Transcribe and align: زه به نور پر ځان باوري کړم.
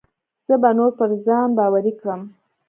زه 0.47 0.55
به 0.61 0.69
نور 0.77 0.91
پر 0.97 1.09
ځان 1.25 1.49
باوري 1.57 1.93
کړم. 1.99 2.21